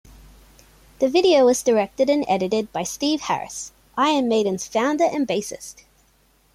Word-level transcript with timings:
The 0.97 1.07
video 1.07 1.45
was 1.45 1.61
directed 1.61 2.09
and 2.09 2.25
edited 2.27 2.73
by 2.73 2.81
Steve 2.81 3.21
Harris, 3.21 3.71
Iron 3.95 4.27
Maiden's 4.27 4.65
founder 4.67 5.03
and 5.05 5.27
bassist. 5.27 5.83